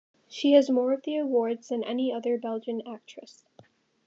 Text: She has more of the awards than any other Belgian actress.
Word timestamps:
She 0.27 0.53
has 0.53 0.67
more 0.67 0.93
of 0.93 1.03
the 1.03 1.17
awards 1.17 1.67
than 1.67 1.83
any 1.83 2.11
other 2.11 2.35
Belgian 2.39 2.81
actress. 2.87 3.43